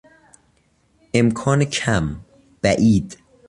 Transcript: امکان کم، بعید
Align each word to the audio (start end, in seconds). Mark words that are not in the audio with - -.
امکان 1.13 1.65
کم، 1.65 2.19
بعید 2.61 3.17